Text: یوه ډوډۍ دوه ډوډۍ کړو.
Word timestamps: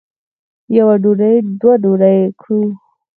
یوه 0.77 0.95
ډوډۍ 1.03 1.35
دوه 1.59 1.73
ډوډۍ 1.83 2.19
کړو. 2.41 2.61